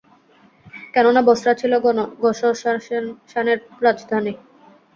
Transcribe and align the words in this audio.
কেননা 0.93 1.21
বসরা 1.27 1.53
ছিল 1.53 1.73
গাসসানের 2.23 3.59
রাজধানী। 3.81 4.33